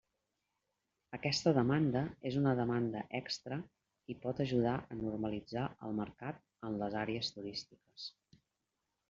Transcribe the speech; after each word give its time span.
Aquesta 1.17 1.51
demanda 1.57 2.01
és 2.29 2.37
una 2.39 2.53
demanda 2.59 3.03
extra 3.19 3.59
i 4.15 4.17
pot 4.25 4.41
ajudar 4.47 4.73
a 4.81 4.99
normalitzar 5.03 5.67
el 5.89 5.95
mercat 6.01 6.43
en 6.71 6.81
les 6.83 6.99
àrees 7.05 7.33
turístiques. 7.39 8.11